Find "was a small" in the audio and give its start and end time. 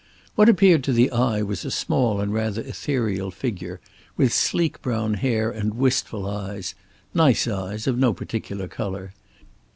1.43-2.21